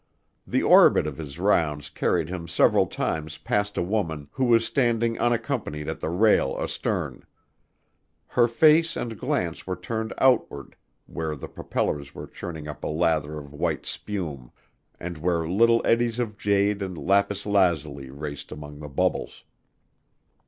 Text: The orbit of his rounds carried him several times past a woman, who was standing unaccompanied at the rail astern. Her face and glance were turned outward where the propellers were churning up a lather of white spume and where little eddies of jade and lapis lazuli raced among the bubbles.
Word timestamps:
The 0.47 0.63
orbit 0.63 1.05
of 1.05 1.17
his 1.19 1.37
rounds 1.37 1.91
carried 1.91 2.27
him 2.27 2.47
several 2.47 2.87
times 2.87 3.37
past 3.37 3.77
a 3.77 3.83
woman, 3.83 4.29
who 4.31 4.45
was 4.45 4.65
standing 4.65 5.19
unaccompanied 5.19 5.87
at 5.87 5.99
the 5.99 6.09
rail 6.09 6.57
astern. 6.59 7.23
Her 8.29 8.47
face 8.47 8.95
and 8.95 9.15
glance 9.19 9.67
were 9.67 9.75
turned 9.75 10.11
outward 10.17 10.75
where 11.05 11.35
the 11.35 11.47
propellers 11.47 12.15
were 12.15 12.25
churning 12.25 12.67
up 12.67 12.83
a 12.83 12.87
lather 12.87 13.37
of 13.37 13.53
white 13.53 13.85
spume 13.85 14.51
and 14.99 15.19
where 15.19 15.47
little 15.47 15.83
eddies 15.85 16.17
of 16.17 16.35
jade 16.35 16.81
and 16.81 16.97
lapis 16.97 17.45
lazuli 17.45 18.09
raced 18.09 18.51
among 18.51 18.79
the 18.79 18.89
bubbles. 18.89 19.43